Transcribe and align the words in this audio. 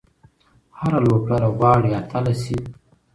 هره 0.79 0.99
لوبډله 1.05 1.49
غواړي 1.57 1.89
اتله 2.01 2.33
سي. 2.43 2.57